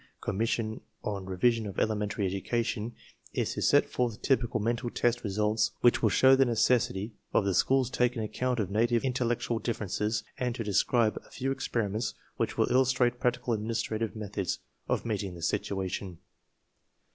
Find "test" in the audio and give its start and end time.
4.89-5.23